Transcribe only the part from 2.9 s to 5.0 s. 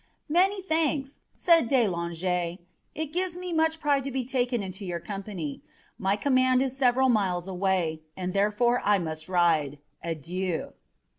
"It gives me much pride to be taken into your